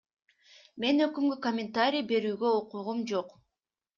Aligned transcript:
Мен 0.85 1.03
өкүмгө 1.07 1.37
комментарий 1.43 2.03
берүүгө 2.13 2.51
укугум 2.61 3.07
жок. 3.15 3.37